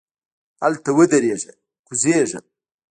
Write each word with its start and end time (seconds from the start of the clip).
دلته 0.61 0.89
ودریږه! 0.97 1.51
کوزیږم. 1.87 2.45